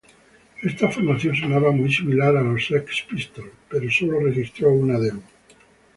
[0.63, 5.21] Esta formación sonaba muy similar a los Sex Pistols, pero sólo registró un demo.